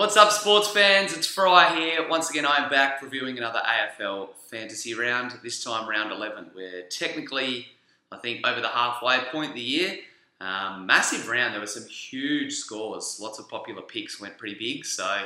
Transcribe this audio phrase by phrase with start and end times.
[0.00, 1.14] What's up, sports fans?
[1.14, 2.08] It's Fry here.
[2.08, 5.32] Once again, I am back reviewing another AFL fantasy round.
[5.42, 6.52] This time, round 11.
[6.54, 7.66] We're technically,
[8.10, 9.98] I think, over the halfway point of the year.
[10.40, 11.52] Um, massive round.
[11.52, 13.20] There were some huge scores.
[13.20, 15.24] Lots of popular picks went pretty big, so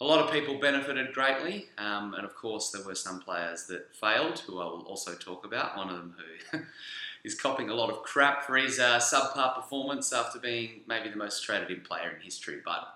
[0.00, 1.68] a lot of people benefited greatly.
[1.76, 5.44] Um, and of course, there were some players that failed, who I will also talk
[5.44, 5.76] about.
[5.76, 6.16] One of them
[6.50, 6.60] who
[7.24, 11.16] is copping a lot of crap for his uh, subpar performance after being maybe the
[11.16, 12.62] most traded in player in history.
[12.64, 12.94] But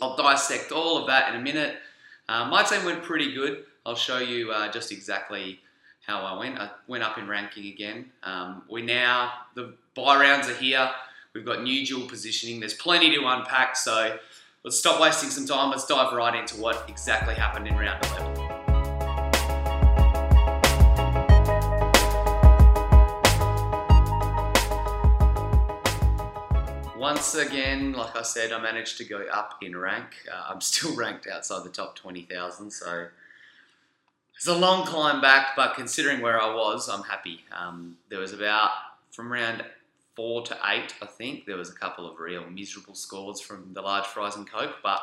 [0.00, 1.76] I'll dissect all of that in a minute.
[2.28, 3.64] Uh, my team went pretty good.
[3.84, 5.60] I'll show you uh, just exactly
[6.06, 6.58] how I went.
[6.58, 8.10] I went up in ranking again.
[8.22, 10.90] Um, we now, the buy rounds are here.
[11.34, 12.60] We've got new dual positioning.
[12.60, 14.18] There's plenty to unpack, so
[14.64, 15.70] let's stop wasting some time.
[15.70, 18.45] Let's dive right into what exactly happened in round 11.
[27.06, 30.08] Once again, like I said, I managed to go up in rank.
[30.28, 33.06] Uh, I'm still ranked outside the top 20,000, so
[34.34, 37.44] it's a long climb back, but considering where I was, I'm happy.
[37.56, 38.70] Um, there was about,
[39.12, 39.64] from round
[40.16, 43.82] four to eight, I think, there was a couple of real miserable scores from the
[43.82, 45.00] large fries and coke, but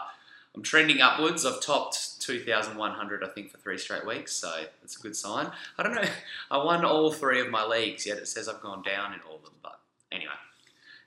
[0.53, 1.45] I'm trending upwards.
[1.45, 5.49] I've topped 2,100, I think, for three straight weeks, so that's a good sign.
[5.77, 6.09] I don't know,
[6.51, 9.37] I won all three of my leagues, yet it says I've gone down in all
[9.37, 9.79] of them, but
[10.11, 10.33] anyway.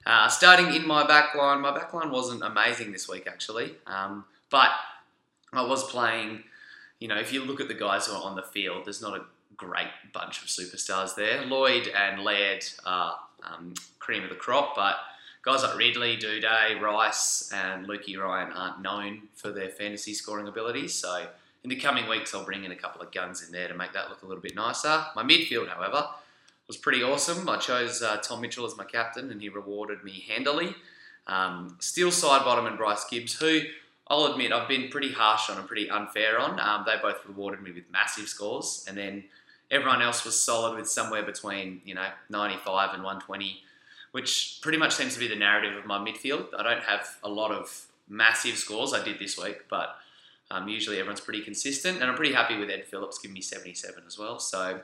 [0.06, 4.24] Uh, starting in my back line, my back line wasn't amazing this week actually, um,
[4.50, 4.70] but
[5.52, 6.44] I was playing.
[7.00, 9.18] You know, if you look at the guys who are on the field, there's not
[9.18, 9.24] a
[9.56, 11.44] great bunch of superstars there.
[11.44, 14.96] Lloyd and Laird are um, cream of the crop, but
[15.42, 20.94] guys like Ridley, Doedee, Rice, and Lukey Ryan aren't known for their fantasy scoring abilities.
[20.94, 21.26] So
[21.64, 23.92] in the coming weeks, I'll bring in a couple of guns in there to make
[23.92, 25.04] that look a little bit nicer.
[25.14, 26.06] My midfield, however,
[26.66, 27.48] was pretty awesome.
[27.48, 30.74] I chose uh, Tom Mitchell as my captain, and he rewarded me handily.
[31.26, 33.60] Um, Steele Sidebottom and Bryce Gibbs, who
[34.08, 36.60] I'll admit I've been pretty harsh on and pretty unfair on.
[36.60, 39.24] Um, they both rewarded me with massive scores, and then
[39.70, 43.62] everyone else was solid with somewhere between you know 95 and 120,
[44.12, 46.48] which pretty much seems to be the narrative of my midfield.
[46.56, 48.92] I don't have a lot of massive scores.
[48.92, 49.96] I did this week, but
[50.50, 54.04] um, usually everyone's pretty consistent, and I'm pretty happy with Ed Phillips giving me 77
[54.06, 54.38] as well.
[54.38, 54.80] So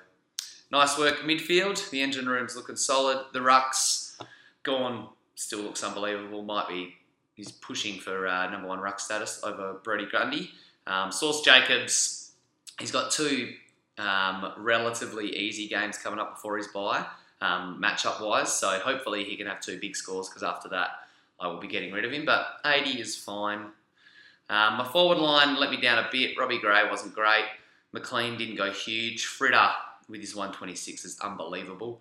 [0.72, 1.90] Nice work midfield.
[1.90, 3.26] The engine room's looking solid.
[3.34, 4.18] The rucks,
[4.62, 6.42] Gawn still looks unbelievable.
[6.42, 6.94] Might be
[7.34, 10.50] he's pushing for uh, number one ruck status over Brodie Grundy.
[10.86, 12.32] Um, Sauce Jacobs,
[12.80, 13.52] he's got two
[13.98, 17.04] um, relatively easy games coming up before his bye,
[17.42, 18.50] um, matchup wise.
[18.50, 20.88] So hopefully he can have two big scores because after that
[21.38, 22.24] I will be getting rid of him.
[22.24, 23.66] But 80 is fine.
[24.48, 26.38] Um, my forward line let me down a bit.
[26.38, 27.44] Robbie Gray wasn't great.
[27.92, 29.26] McLean didn't go huge.
[29.26, 29.68] Fritter
[30.08, 32.00] with his 126 is unbelievable.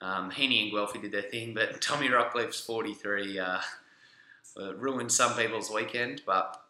[0.00, 3.58] Um, Heaney and Guelphy did their thing, but Tommy Rockliff's 43 uh,
[4.58, 6.22] uh, ruined some people's weekend.
[6.26, 6.60] But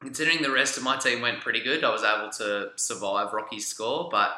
[0.00, 3.66] considering the rest of my team went pretty good, I was able to survive Rocky's
[3.66, 4.08] score.
[4.10, 4.32] But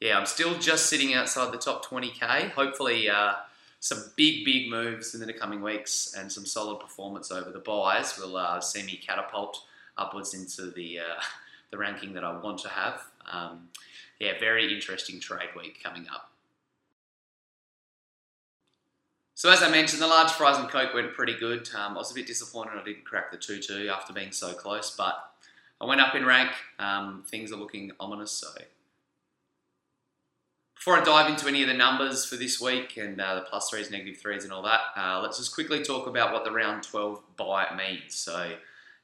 [0.00, 2.50] yeah, I'm still just sitting outside the top 20k.
[2.50, 3.34] Hopefully, uh,
[3.80, 8.18] some big, big moves in the coming weeks and some solid performance over the buys
[8.18, 9.62] will uh, see me catapult
[9.96, 11.20] upwards into the uh,
[11.70, 13.02] the ranking that I want to have.
[13.30, 13.68] Um,
[14.20, 16.30] yeah, very interesting trade week coming up.
[19.34, 21.68] So as I mentioned, the large fries and coke went pretty good.
[21.74, 24.94] Um, I was a bit disappointed I didn't crack the 2-2 after being so close,
[24.94, 25.14] but
[25.80, 26.50] I went up in rank.
[26.78, 28.48] Um, things are looking ominous, so
[30.80, 33.68] before I dive into any of the numbers for this week and uh, the plus
[33.68, 36.82] threes, negative threes, and all that, uh, let's just quickly talk about what the round
[36.84, 38.14] 12 buy means.
[38.14, 38.54] So,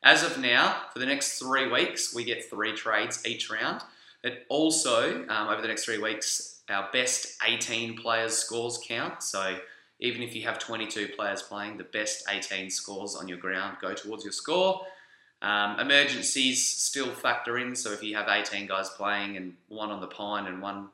[0.03, 3.83] as of now, for the next three weeks, we get three trades each round.
[4.23, 9.23] It also, um, over the next three weeks, our best 18 players' scores count.
[9.23, 9.59] So
[10.01, 13.95] even if you have 22 players playing, the best 18 scores on your ground go
[13.95, 14.83] towards your score.
[15.43, 17.75] Um, emergencies still factor in.
[17.77, 20.89] So if you have 18 guys playing and one on the pine and one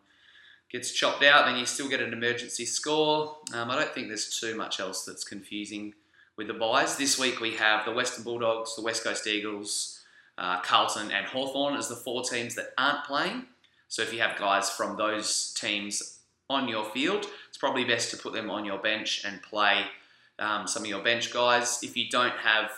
[0.70, 3.36] gets chopped out, then you still get an emergency score.
[3.54, 5.94] Um, I don't think there's too much else that's confusing
[6.36, 6.96] with the buys.
[6.96, 10.01] This week we have the Western Bulldogs, the West Coast Eagles,
[10.42, 13.46] uh, Carlton and Hawthorn as the four teams that aren't playing.
[13.86, 16.18] So if you have guys from those teams
[16.50, 19.84] on your field, it's probably best to put them on your bench and play
[20.40, 21.78] um, some of your bench guys.
[21.84, 22.72] If you don't have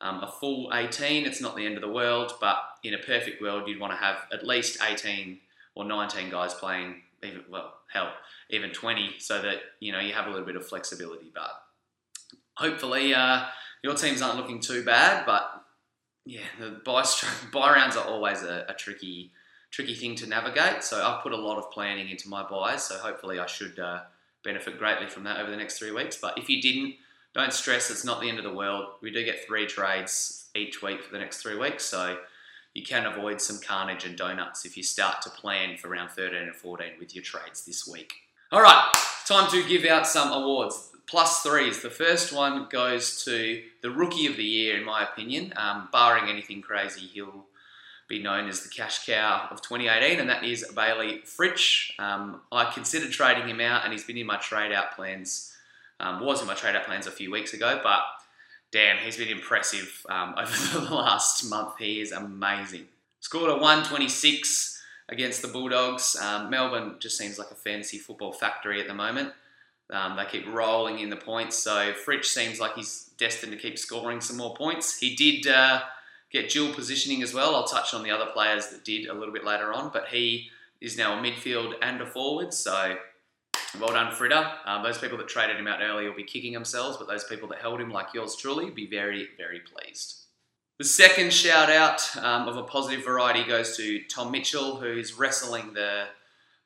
[0.00, 3.42] um, a full 18, it's not the end of the world, but in a perfect
[3.42, 5.38] world, you'd want to have at least 18
[5.74, 8.12] or 19 guys playing, even, well, hell,
[8.48, 11.30] even 20, so that you know you have a little bit of flexibility.
[11.34, 11.50] But
[12.54, 13.44] hopefully, uh,
[13.82, 15.63] your teams aren't looking too bad, but
[16.26, 17.04] yeah, the buy
[17.52, 19.30] buy rounds are always a, a, tricky
[19.70, 20.84] tricky thing to navigate.
[20.84, 22.84] So I've put a lot of planning into my buys.
[22.84, 24.02] So hopefully I should uh,
[24.44, 26.16] benefit greatly from that over the next three weeks.
[26.16, 26.94] But if you didn't,
[27.34, 27.90] don't stress.
[27.90, 28.86] It's not the end of the world.
[29.02, 31.84] We do get three trades each week for the next three weeks.
[31.84, 32.18] So
[32.72, 36.38] you can avoid some carnage and donuts if you start to plan for round 13
[36.38, 38.12] and 14 with your trades this week.
[38.52, 38.92] All right,
[39.26, 40.90] time to give out some awards.
[41.06, 41.82] Plus threes.
[41.82, 45.52] The first one goes to the Rookie of the Year, in my opinion.
[45.56, 47.44] Um, barring anything crazy, he'll
[48.08, 51.90] be known as the cash cow of 2018, and that is Bailey Fritsch.
[51.98, 55.54] Um, I considered trading him out, and he's been in my trade out plans.
[56.00, 58.02] Um, was in my trade out plans a few weeks ago, but
[58.72, 61.78] damn, he's been impressive um, over the last month.
[61.78, 62.86] He is amazing.
[63.20, 66.16] Scored a 126 against the Bulldogs.
[66.16, 69.32] Um, Melbourne just seems like a fantasy football factory at the moment.
[69.92, 73.78] Um, they keep rolling in the points, so Fritsch seems like he's destined to keep
[73.78, 74.98] scoring some more points.
[74.98, 75.82] He did uh,
[76.30, 77.54] get dual positioning as well.
[77.54, 80.48] I'll touch on the other players that did a little bit later on, but he
[80.80, 82.96] is now a midfield and a forward, so
[83.80, 84.50] well done, Fritter.
[84.64, 87.48] Um, those people that traded him out early will be kicking themselves, but those people
[87.48, 90.24] that held him, like yours truly, be very, very pleased.
[90.78, 95.72] The second shout out um, of a positive variety goes to Tom Mitchell, who's wrestling
[95.72, 96.06] the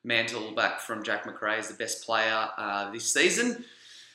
[0.03, 3.63] mantle back from Jack Macrae as the best player uh, this season.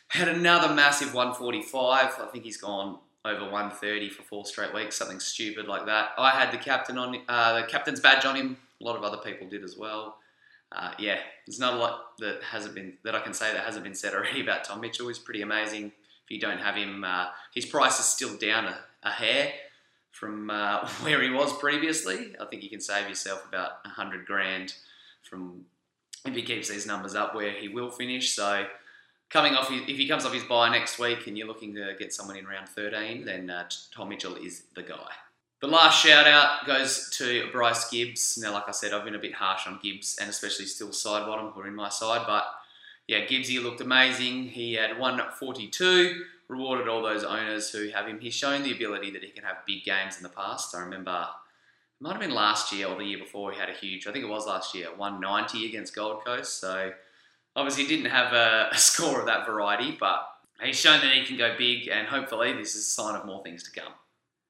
[0.08, 2.20] Had another massive 145.
[2.20, 6.10] I think he's gone over 130 for four straight weeks, something stupid like that.
[6.18, 8.56] I had the captain on uh, the captain's badge on him.
[8.80, 10.18] A lot of other people did as well.
[10.70, 13.84] Uh, yeah, there's not a lot that hasn't been that I can say that hasn't
[13.84, 15.08] been said already about Tom Mitchell.
[15.08, 15.86] He's pretty amazing.
[16.24, 19.52] If you don't have him, uh, his price is still down a, a hair
[20.10, 22.34] from uh, where he was previously.
[22.40, 24.74] I think you can save yourself about a hundred grand
[25.22, 25.64] from
[26.24, 28.30] if he keeps these numbers up, where he will finish.
[28.30, 28.66] So
[29.30, 32.14] coming off, if he comes off his buy next week and you're looking to get
[32.14, 35.10] someone in round 13, then uh, Tom Mitchell is the guy.
[35.60, 38.38] The last shout out goes to Bryce Gibbs.
[38.40, 41.52] Now, like I said, I've been a bit harsh on Gibbs and especially Steele Sidebottom
[41.54, 42.44] who are in my side, but
[43.06, 44.48] yeah, Gibbsy looked amazing.
[44.48, 48.18] He had 142, rewarded all those owners who have him.
[48.18, 50.74] He's shown the ability that he can have big games in the past.
[50.74, 51.26] I remember
[52.00, 54.12] it might have been last year or the year before he had a huge, I
[54.12, 56.60] think it was last year, 190 against Gold Coast.
[56.60, 56.92] So
[57.56, 60.28] obviously didn't have a, a score of that variety, but
[60.62, 63.42] he's shown that he can go big, and hopefully this is a sign of more
[63.42, 63.92] things to come.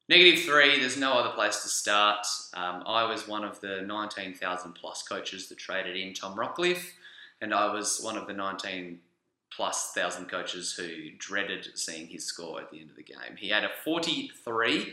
[0.08, 2.26] Negative three, there's no other place to start.
[2.52, 6.82] Um, I was one of the 19,000 plus coaches that traded in Tom Rockliff,
[7.40, 9.00] and I was one of the 19
[9.50, 13.36] plus thousand coaches who dreaded seeing his score at the end of the game.
[13.38, 14.92] He had a 43.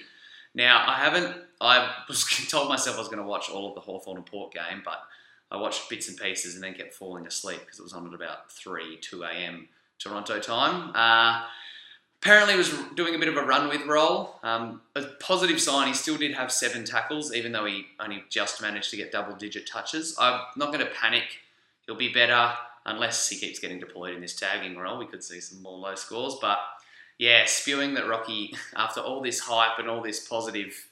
[0.54, 3.82] Now, I haven't, I was told myself I was going to watch all of the
[3.82, 5.02] Hawthorn and Port game, but
[5.50, 8.14] I watched bits and pieces and then kept falling asleep because it was on at
[8.14, 9.68] about 3, 2 a.m.
[10.00, 10.92] Toronto time.
[10.96, 11.46] Uh,
[12.22, 14.40] apparently was doing a bit of a run with role.
[14.44, 18.62] Um, a positive sign, he still did have seven tackles, even though he only just
[18.62, 20.16] managed to get double digit touches.
[20.20, 21.24] I'm not going to panic.
[21.86, 22.54] He'll be better
[22.86, 25.00] unless he keeps getting deployed in this tagging role.
[25.00, 26.36] We could see some more low scores.
[26.40, 26.60] But
[27.22, 30.88] yeah, spewing that Rocky, after all this hype and all this positive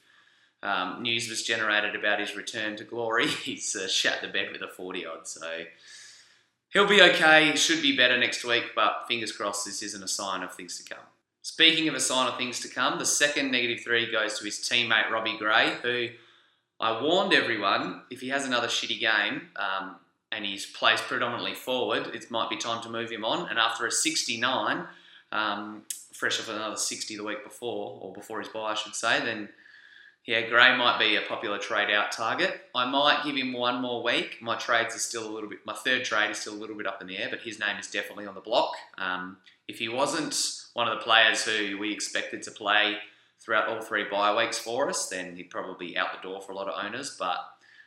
[0.61, 4.61] um, news was generated about his return to glory, he's uh, shat the bed with
[4.61, 5.27] a 40 odd.
[5.27, 5.63] So
[6.69, 7.55] he'll be okay.
[7.55, 10.93] Should be better next week, but fingers crossed this isn't a sign of things to
[10.93, 11.03] come.
[11.41, 14.59] Speaking of a sign of things to come, the second negative three goes to his
[14.59, 16.09] teammate Robbie Gray, who
[16.79, 19.95] I warned everyone if he has another shitty game um,
[20.31, 23.49] and he plays predominantly forward, it might be time to move him on.
[23.49, 24.85] And after a 69,
[25.31, 25.83] um,
[26.13, 29.49] fresh off another 60 the week before, or before his buy, I should say, then
[30.25, 32.61] yeah, Gray might be a popular trade out target.
[32.75, 34.37] I might give him one more week.
[34.41, 36.87] My trades are still a little bit, my third trade is still a little bit
[36.87, 38.73] up in the air, but his name is definitely on the block.
[38.97, 40.35] Um, if he wasn't
[40.73, 42.97] one of the players who we expected to play
[43.39, 46.51] throughout all three bye weeks for us, then he'd probably be out the door for
[46.51, 47.15] a lot of owners.
[47.17, 47.37] But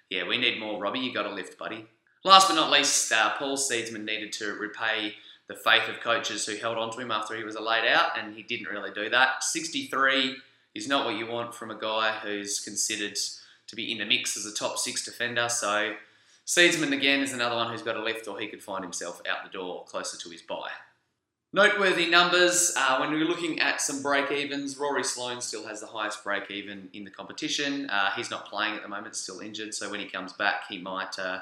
[0.08, 1.00] yeah, we need more Robbie.
[1.00, 1.86] You got to lift, buddy.
[2.24, 5.14] Last but not least, uh, Paul Seedsman needed to repay
[5.52, 8.34] the faith of coaches who held on to him after he was laid out, and
[8.34, 9.44] he didn't really do that.
[9.44, 10.36] 63
[10.74, 13.18] is not what you want from a guy who's considered
[13.66, 15.48] to be in the mix as a top six defender.
[15.50, 15.94] So
[16.46, 19.44] Seedsman again is another one who's got a lift, or he could find himself out
[19.44, 20.70] the door closer to his buy.
[21.52, 24.78] Noteworthy numbers uh, when we're looking at some break evens.
[24.78, 27.90] Rory Sloane still has the highest break even in the competition.
[27.90, 29.74] Uh, he's not playing at the moment, still injured.
[29.74, 31.40] So when he comes back, he might uh,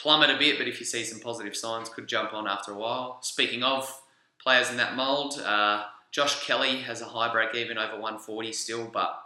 [0.00, 0.58] plummet a bit.
[0.58, 3.18] But if you see some positive signs, could jump on after a while.
[3.22, 4.02] Speaking of
[4.42, 8.86] players in that mould, uh, Josh Kelly has a high break even over 140 still,
[8.92, 9.20] but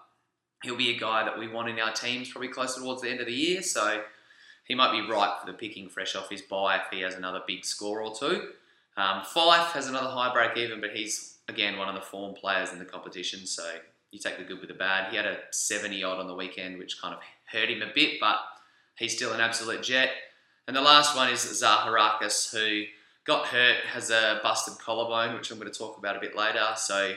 [0.63, 3.21] he'll be a guy that we want in our teams probably closer towards the end
[3.21, 3.63] of the year.
[3.63, 4.03] So
[4.65, 7.41] he might be right for the picking fresh off his buy if he has another
[7.47, 8.49] big score or two.
[8.97, 12.73] Um, Fyfe has another high break even, but he's again one of the form players
[12.73, 13.47] in the competition.
[13.47, 13.65] So
[14.11, 15.11] you take the good with the bad.
[15.11, 18.21] He had a 70 odd on the weekend, which kind of hurt him a bit,
[18.21, 18.37] but
[18.97, 20.11] he's still an absolute jet.
[20.67, 22.85] And the last one is Zaharakis, who
[23.25, 26.65] got hurt, has a busted collarbone, which I'm going to talk about a bit later.
[26.77, 27.15] So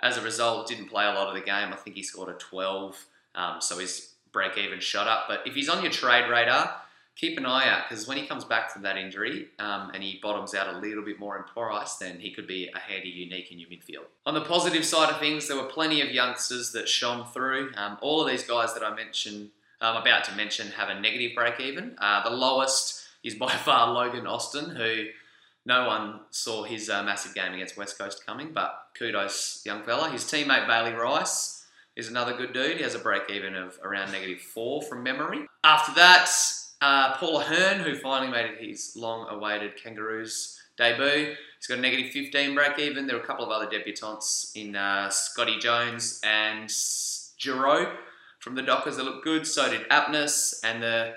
[0.00, 1.72] As a result, didn't play a lot of the game.
[1.72, 3.04] I think he scored a 12,
[3.34, 5.24] um, so his break even shot up.
[5.28, 6.74] But if he's on your trade radar,
[7.16, 10.18] keep an eye out because when he comes back from that injury um, and he
[10.22, 13.52] bottoms out a little bit more in price, then he could be a handy unique
[13.52, 14.06] in your midfield.
[14.24, 17.72] On the positive side of things, there were plenty of youngsters that shone through.
[17.76, 19.50] Um, all of these guys that I mentioned,
[19.80, 21.96] I'm about to mention, have a negative break even.
[21.98, 25.06] Uh, the lowest is by far Logan Austin, who
[25.66, 30.10] no one saw his uh, massive game against West Coast coming, but kudos, young fella.
[30.10, 32.78] His teammate Bailey Rice is another good dude.
[32.78, 35.46] He has a break even of around negative four from memory.
[35.64, 36.30] After that,
[36.80, 42.10] uh, Paul Ahern, who finally made his long awaited Kangaroos debut, he's got a negative
[42.10, 43.06] 15 break even.
[43.06, 46.72] There were a couple of other debutants in uh, Scotty Jones and
[47.38, 47.96] Giro
[48.40, 49.46] from the Dockers that looked good.
[49.46, 51.14] So did Apness and the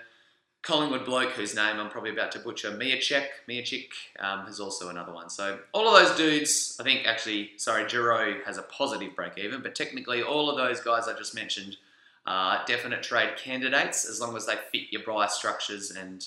[0.61, 3.87] Collingwood bloke whose name I'm probably about to butcher, Miacek, Miacik,
[4.19, 5.29] um, is also another one.
[5.29, 9.61] So all of those dudes, I think actually, sorry, Giro has a positive break even,
[9.61, 11.77] but technically all of those guys I just mentioned
[12.25, 16.25] are definite trade candidates as long as they fit your buy structures and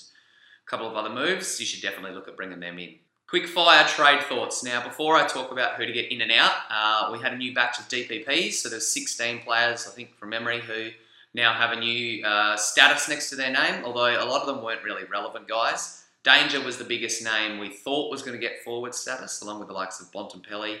[0.65, 1.59] a couple of other moves.
[1.59, 2.95] You should definitely look at bringing them in.
[3.27, 4.63] Quick fire trade thoughts.
[4.63, 7.37] Now, before I talk about who to get in and out, uh, we had a
[7.37, 8.53] new batch of DPPs.
[8.53, 10.91] So there's 16 players, I think, from memory, who
[11.33, 14.63] now have a new uh, status next to their name, although a lot of them
[14.63, 16.05] weren't really relevant guys.
[16.23, 19.67] Danger was the biggest name we thought was going to get forward status, along with
[19.67, 20.77] the likes of Bontempelli.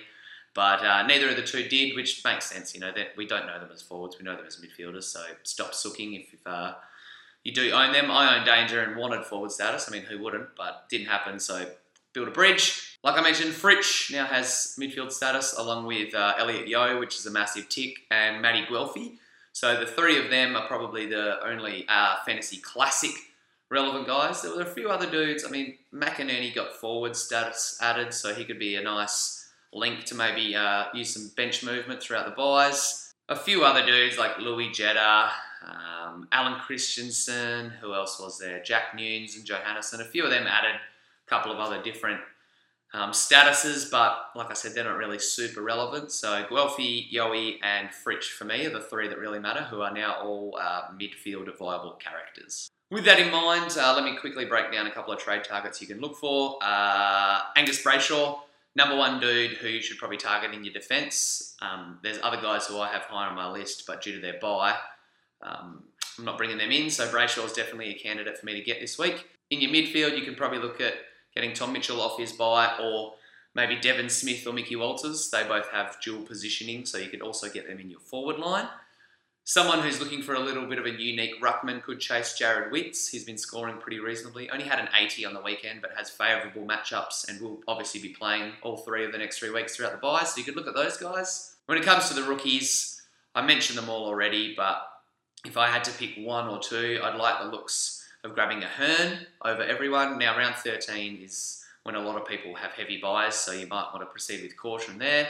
[0.53, 2.73] But uh, neither of the two did, which makes sense.
[2.73, 5.03] You know that we don't know them as forwards; we know them as midfielders.
[5.03, 6.75] So stop sooking if, if uh,
[7.43, 8.09] you do own them.
[8.09, 9.87] I own Danger and wanted forward status.
[9.87, 10.55] I mean, who wouldn't?
[10.55, 11.39] But didn't happen.
[11.39, 11.67] So
[12.17, 12.97] build a bridge.
[13.03, 17.27] Like I mentioned, Fritsch now has midfield status along with uh, Elliot Yeo, which is
[17.27, 19.17] a massive tick, and Matty Guelfi.
[19.53, 23.11] So the three of them are probably the only uh, fantasy classic
[23.69, 24.41] relevant guys.
[24.41, 25.45] There were a few other dudes.
[25.45, 30.15] I mean, McInerney got forward status added, so he could be a nice link to
[30.15, 33.13] maybe uh, use some bench movement throughout the buys.
[33.29, 35.29] A few other dudes like Lewis Jetta,
[35.63, 38.63] um, Allen Christensen, who else was there?
[38.63, 39.99] Jack Newnes and Johannisen.
[39.99, 40.79] A few of them added
[41.27, 42.19] couple of other different
[42.93, 46.11] um, statuses, but like I said, they're not really super relevant.
[46.11, 49.93] So Guelfi, Yowie, and Fritsch for me are the three that really matter, who are
[49.93, 52.69] now all uh, midfield viable characters.
[52.89, 55.81] With that in mind, uh, let me quickly break down a couple of trade targets
[55.81, 56.57] you can look for.
[56.61, 58.39] Uh, Angus Brayshaw,
[58.75, 61.55] number one dude who you should probably target in your defence.
[61.61, 64.39] Um, there's other guys who I have higher on my list, but due to their
[64.39, 64.75] buy,
[65.41, 65.83] um,
[66.17, 66.89] I'm not bringing them in.
[66.89, 69.27] So Brayshaw is definitely a candidate for me to get this week.
[69.49, 70.93] In your midfield, you can probably look at
[71.37, 73.13] getting Tom Mitchell off his buy, or
[73.53, 75.29] maybe Devon Smith or Mickey Walters.
[75.29, 78.67] They both have dual positioning, so you could also get them in your forward line.
[79.43, 83.07] Someone who's looking for a little bit of a unique ruckman could chase Jarrad Witts.
[83.07, 84.49] He's been scoring pretty reasonably.
[84.49, 88.09] Only had an 80 on the weekend, but has favourable matchups and will obviously be
[88.09, 90.23] playing all three of the next three weeks throughout the bye.
[90.23, 91.55] So you could look at those guys.
[91.67, 93.01] When it comes to the rookies,
[93.35, 94.81] I mentioned them all already, but
[95.45, 97.96] if I had to pick one or two, I'd like the looks
[98.27, 100.17] of grabbing Ahern over everyone.
[100.17, 103.89] Now, round 13 is when a lot of people have heavy buys, so you might
[103.93, 105.29] want to proceed with caution there.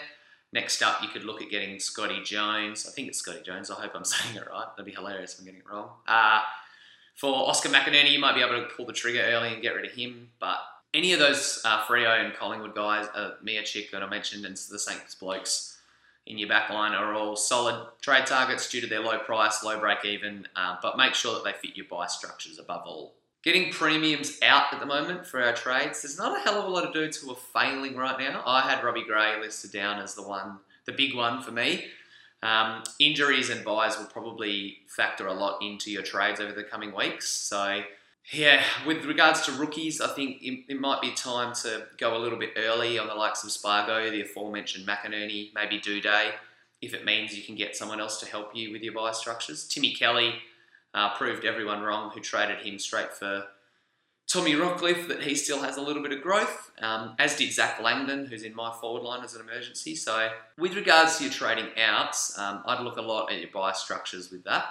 [0.52, 2.88] Next up, you could look at getting Scotty Jones.
[2.88, 3.70] I think it's Scotty Jones.
[3.70, 4.66] I hope I'm saying it right.
[4.76, 5.90] That'd be hilarious if I'm getting it wrong.
[6.08, 6.42] Uh,
[7.16, 9.86] for Oscar McInerney, you might be able to pull the trigger early and get rid
[9.86, 10.30] of him.
[10.40, 10.58] But
[10.94, 14.80] any of those uh, Freo and Collingwood guys, uh, Miacik that I mentioned, and the
[14.80, 15.77] Saints blokes,
[16.28, 19.80] in your back line are all solid trade targets due to their low price, low
[19.80, 23.16] break even, uh, but make sure that they fit your buy structures above all.
[23.44, 26.70] Getting premiums out at the moment for our trades, there's not a hell of a
[26.70, 28.44] lot of dudes who are failing right now.
[28.46, 31.86] I had Robbie Gray listed down as the one, the big one for me.
[32.44, 36.94] Um, injuries and buys will probably factor a lot into your trades over the coming
[36.94, 37.30] weeks.
[37.30, 37.82] So
[38.32, 42.20] yeah, with regards to rookies, I think it, it, might be time to go a
[42.20, 46.32] little bit early on the likes of Spargo, the aforementioned McInerney, maybe Doedee,
[46.82, 49.66] if it means you can get someone else to help you with your buy structures.
[49.66, 50.36] Timmy Kelly
[50.94, 53.46] uh, proved everyone wrong who traded him straight for
[54.28, 57.82] Tommy Rockliff that he still has a little bit of growth, um, as did Zac
[57.82, 59.96] Langdon, who's in my forward line as an emergency.
[59.96, 63.72] So, with regards to your trading outs, um, I'd look a lot at your buy
[63.72, 64.66] structures with that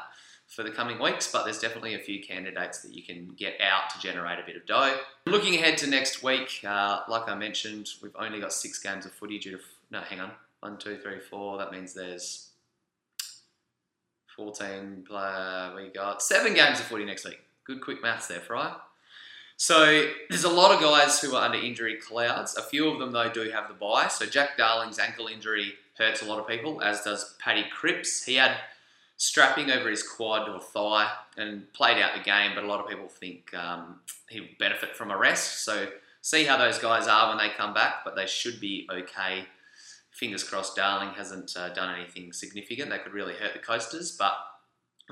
[0.47, 3.91] for the coming weeks, but there's definitely a few candidates that you can get out
[3.91, 4.97] to generate a bit of dough.
[5.27, 9.13] Looking ahead to next week, uh, like I mentioned, we've only got six games of
[9.13, 9.59] footy due to.
[9.91, 10.31] No, hang on.
[10.61, 11.59] One, two, three, four.
[11.59, 12.51] That means there's
[14.37, 15.73] 14 player.
[15.77, 17.41] We got seven games of footy next week.
[17.65, 18.77] Good quick maths there, Fry.
[19.57, 22.57] So there's a lot of guys who are under injury clouds.
[22.57, 24.09] A few of them, though, do have the buy.
[24.09, 28.23] So Jack Darling's ankle injury hurts a lot of people, as does Paddy Cripps.
[28.25, 28.57] He had
[29.17, 32.89] strapping over his quad or thigh and played out the game, but a lot of
[32.89, 35.65] people think um, he'll benefit from a rest.
[35.65, 35.89] So
[36.21, 39.47] see how those guys are when they come back, but they should be okay
[40.17, 44.11] fingers crossed Darling hasn't uh, done anything significant that could really hurt the Coasters.
[44.13, 44.33] But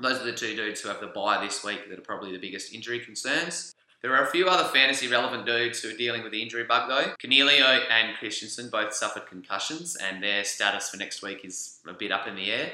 [0.01, 2.39] those are the two dudes who have the buy this week that are probably the
[2.39, 3.73] biggest injury concerns.
[4.01, 6.89] There are a few other fantasy relevant dudes who are dealing with the injury bug
[6.89, 7.13] though.
[7.23, 12.11] Coniglio and Christensen both suffered concussions and their status for next week is a bit
[12.11, 12.71] up in the air.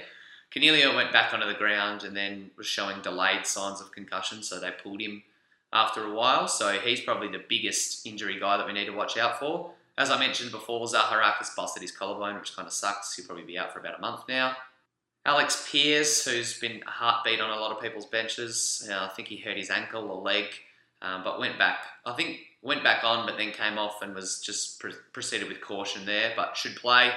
[0.53, 4.59] Coniglio went back onto the ground and then was showing delayed signs of concussion, so
[4.59, 5.23] they pulled him
[5.71, 6.47] after a while.
[6.47, 9.71] So he's probably the biggest injury guy that we need to watch out for.
[9.97, 13.15] As I mentioned before, Zaharakis busted his collarbone, which kind of sucks.
[13.15, 14.55] He'll probably be out for about a month now.
[15.25, 19.27] Alex Pearce, who's been a heartbeat on a lot of people's benches, uh, I think
[19.27, 20.45] he hurt his ankle or leg,
[21.01, 21.85] um, but went back.
[22.05, 25.61] I think went back on, but then came off and was just pre- proceeded with
[25.61, 27.11] caution there, but should play.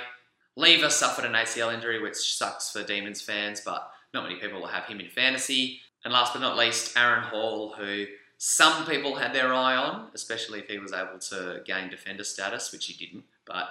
[0.56, 4.68] Lever suffered an ACL injury, which sucks for Demons fans, but not many people will
[4.68, 5.80] have him in fantasy.
[6.04, 8.06] And last but not least, Aaron Hall, who
[8.38, 12.72] some people had their eye on, especially if he was able to gain defender status,
[12.72, 13.24] which he didn't.
[13.46, 13.68] But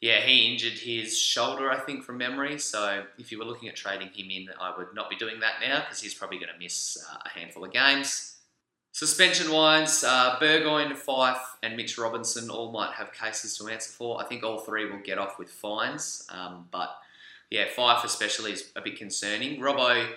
[0.00, 2.58] yeah, he injured his shoulder, I think, from memory.
[2.58, 5.54] So if you were looking at trading him in, I would not be doing that
[5.64, 8.31] now because he's probably going to miss uh, a handful of games.
[8.94, 14.20] Suspension wise, uh, Burgoyne, Fyfe, and Mitch Robinson all might have cases to answer for.
[14.20, 16.96] I think all three will get off with fines, um, but
[17.50, 19.60] yeah, Fyfe especially is a bit concerning.
[19.60, 20.08] Robbo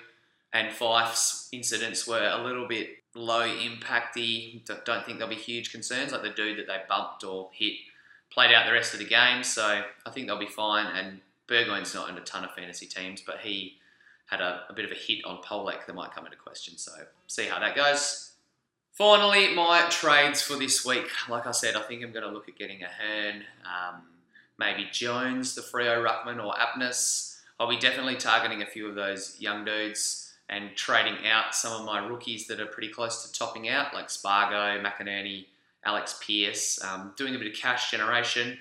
[0.51, 4.61] and Fyfe's incidents were a little bit low impacty.
[4.85, 7.73] Don't think there'll be huge concerns like the dude that they bumped or hit
[8.29, 9.43] played out the rest of the game.
[9.43, 10.87] So I think they'll be fine.
[10.87, 13.77] And Burgoyne's not in a ton of fantasy teams, but he
[14.27, 16.77] had a, a bit of a hit on Polec that might come into question.
[16.77, 16.91] So
[17.27, 18.31] see how that goes.
[18.95, 21.09] Finally, my trades for this week.
[21.27, 24.03] Like I said, I think I'm going to look at getting Ahern, um,
[24.57, 27.41] maybe Jones, the Freo Ruckman, or Apeness.
[27.59, 31.85] I'll be definitely targeting a few of those young dudes and trading out some of
[31.85, 35.47] my rookies that are pretty close to topping out, like Spargo, McInerney,
[35.83, 38.57] Alex Pearce, um, doing a bit of cash generation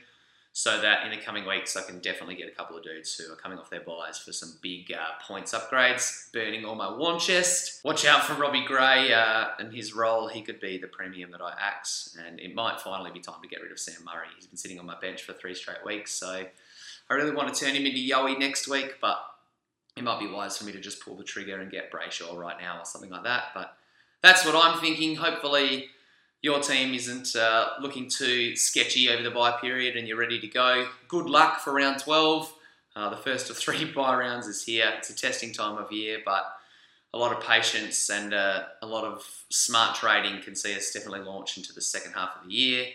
[0.56, 3.30] so that in the coming weeks I can definitely get a couple of dudes who
[3.30, 7.18] are coming off their buys for some big uh, points upgrades, burning all my war
[7.18, 7.84] chest.
[7.84, 10.28] Watch out for Robbie Gray uh, and his role.
[10.28, 13.48] He could be the premium that I axe, and it might finally be time to
[13.48, 14.28] get rid of Sam Murray.
[14.36, 16.44] He's been sitting on my bench for three straight weeks, so
[17.10, 19.18] I really want to turn him into Yowie next week, but
[19.96, 22.60] it might be wise for me to just pull the trigger and get Brayshaw right
[22.60, 23.46] now or something like that.
[23.54, 23.76] But
[24.22, 25.16] that's what I'm thinking.
[25.16, 25.88] Hopefully,
[26.44, 30.46] your team isn't uh, looking too sketchy over the buy period and you're ready to
[30.46, 30.86] go.
[31.08, 32.52] Good luck for round 12.
[32.94, 34.92] Uh, the first of three buy rounds is here.
[34.98, 36.44] It's a testing time of year, but
[37.14, 41.20] a lot of patience and uh, a lot of smart trading can see us definitely
[41.20, 42.88] launch into the second half of the year.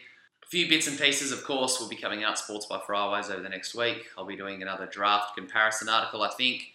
[0.44, 3.42] A few bits and pieces, of course, will be coming out Sports by Fridays over
[3.42, 4.06] the next week.
[4.16, 6.74] I'll be doing another draft comparison article, I think.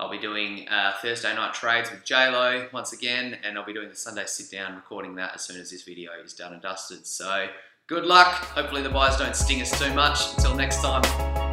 [0.00, 3.88] I'll be doing uh, Thursday night trades with JLo once again, and I'll be doing
[3.88, 7.06] the Sunday sit down, recording that as soon as this video is done and dusted.
[7.06, 7.46] So
[7.86, 8.26] good luck.
[8.26, 10.34] Hopefully the buys don't sting us too much.
[10.36, 11.43] Until next time.